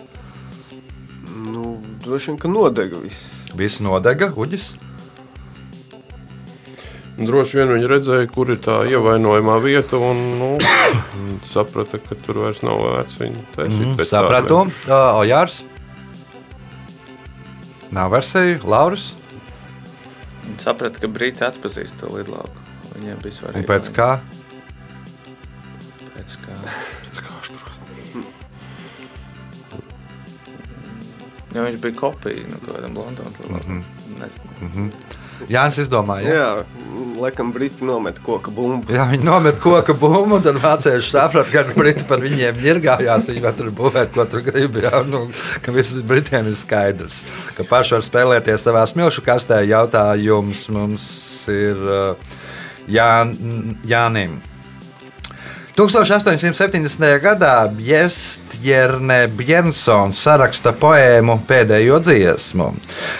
[1.51, 3.51] Nu, droši vien, ka nodega viss.
[3.59, 4.77] Viss nodega, uģis.
[7.15, 10.49] Droši vien viņi redzēja, kur ir tā ievainojamā vieta, un nu,
[11.55, 15.61] saprata, ka tur vairs nav vērts viņu pēc tā, Sapratu, uh, Ojārs.
[17.95, 19.13] Nav versija, Lauris.
[20.43, 22.67] Viņi saprata, ka Brīti atpazīst to lidlauku.
[22.97, 23.63] Viņiem bija svarīgi.
[23.63, 24.11] Un pēc kā?
[26.17, 26.59] Pēc kā.
[31.55, 33.77] Ja viņš bija kopija no kaut kādam Londonas lidlaukam.
[33.77, 34.23] Mm -hmm.
[34.23, 34.91] Nezinu.
[35.51, 36.29] Jānis izdomāja.
[36.29, 36.35] Ja?
[36.35, 38.93] Jā, laikam briti nomet koka bumbu.
[38.95, 43.29] Jā, viņi nomet koku bumbu, un tad vācieši saprata, ka briti par viņiem ņirgājās.
[43.33, 44.79] Viņi var tur būvēt, ko tur grib.
[44.85, 45.27] Jā, nu,
[45.65, 47.25] ka viss Britiem ir skaidrs,
[47.59, 49.61] ka paši var spēlēties savā smilšu kastē.
[49.69, 51.05] Jautājums mums
[51.53, 52.41] ir uh,
[52.89, 53.25] Jā,
[53.89, 54.37] Jānim.
[55.75, 57.07] 1870.
[57.25, 57.55] gadā
[58.65, 62.71] Bjestjerne Bjensons saraksta poēmu pēdējo dziesmu.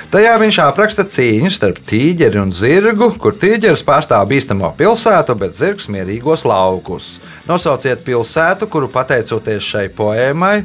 [0.09, 5.91] Tajā viņš apraksta cīņu starp tīģeri un zirgu, kur tīģeris pārstāv bīstamo pilsētu, bet zirgs
[5.93, 7.19] mierīgos laukus.
[7.45, 10.63] Nosauciet pilsētu, kuru pateicoties šai poēmai,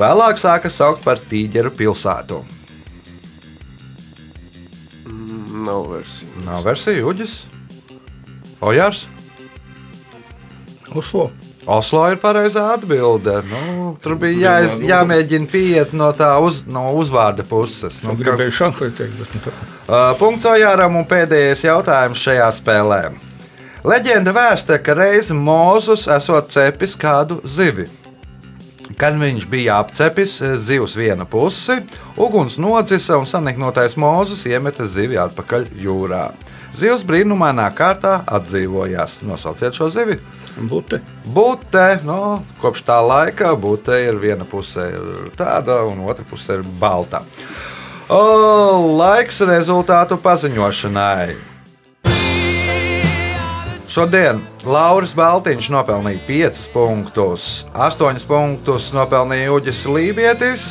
[0.00, 2.40] vēlāk sāka saukt par tīģeru pilsētu.
[5.68, 6.46] Nav versija.
[6.48, 7.36] Nav versija, Uģis,
[8.64, 9.04] Ojārs.
[10.96, 11.28] Oslo.
[11.70, 13.36] Oslo ir pareizā atbilde.
[13.46, 18.00] Nu, tur bija jāiz, jāmēģina pieiet no tā uz, no uzvārda puses.
[18.02, 19.52] Nu, gribēju Šanhai teikt, bet nu.
[19.86, 23.00] Uh, punkts Ojāram un pēdējais jautājums šajā spēlē.
[23.86, 27.86] Leģenda vēsta, ka reiz Mozus esot cepis kādu zivi.
[28.98, 31.78] Kad viņš bija apcepis zivs vienu pusi,
[32.18, 36.26] uguns nodzisa un saniknotais Mozus iemeta zivi atpakaļ jūrā.
[36.76, 39.20] Zivs brīnumainā kārtā atdzīvojās.
[39.26, 40.18] Nosauciet šo zivi!
[40.60, 41.00] Bute.
[41.24, 44.90] Bute, no, kopš tā laika bute ir viena puse
[45.38, 47.22] tāda, un otra puse ir balta.
[48.10, 51.50] O, laiks rezultātu paziņošanai.
[53.90, 60.66] Šodien Lauris Baltiņš nopelnīja 5 punktus, 8 punktus nopelnīja Uģis Lībietis,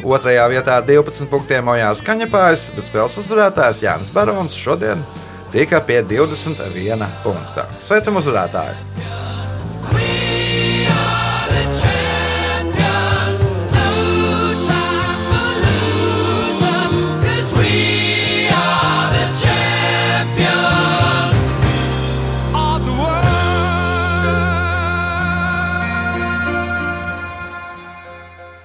[0.00, 0.36] 2.
[0.54, 5.04] vietā ar 12 punktiem Ojāns Kaņepājs, bet spēles uzvarētājs Jānis Barons šodien
[5.52, 7.68] tika pie 21 punkta.
[7.84, 9.21] Sveicam uzvarētāju!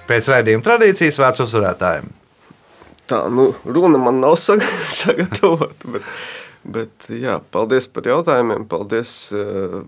[0.08, 2.08] Pēc raidījuma tradīcijas vārds uzvarētājiem.
[3.08, 6.08] Tā, nu, runa man nav saga- sagatavota, bet,
[6.64, 9.80] bet jā, paldies par jautājumiem, paldies uh,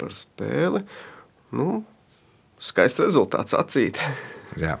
[0.00, 0.84] par spēli.
[1.52, 1.82] Nu,
[2.62, 4.00] skaists rezultāts acīt.
[4.62, 4.78] Jā.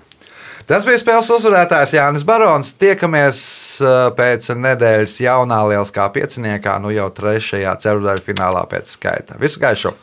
[0.68, 2.70] Tas bija spēles uzvarētājs Jānis Barons.
[2.78, 3.40] Tiekamies
[3.82, 9.40] uh, pēc nedēļas jaunā lieliskā pieciniekā, nu jau trešajā ceturdaļfinālā pēc skaita.
[9.42, 9.96] Visu gaišu!